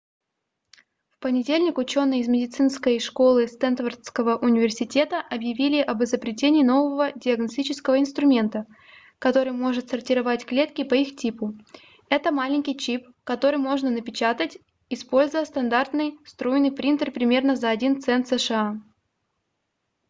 [1.11, 8.65] в понедельник ученые из медицинской школы стэнфордского университета объявили об изобретении нового диагностического инструмента
[9.19, 11.53] который может сортировать клетки по их типу
[12.09, 14.57] это маленький чип который можно напечатать
[14.89, 18.81] используя стандартный струйный принтер примерно за 1 цент сша